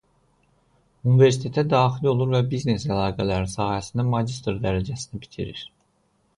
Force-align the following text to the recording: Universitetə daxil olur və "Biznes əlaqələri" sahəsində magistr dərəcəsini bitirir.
Universitetə 1.11 1.63
daxil 1.73 2.09
olur 2.13 2.33
və 2.37 2.41
"Biznes 2.55 2.87
əlaqələri" 2.97 3.53
sahəsində 3.59 4.09
magistr 4.17 4.61
dərəcəsini 4.67 5.25
bitirir. 5.27 5.65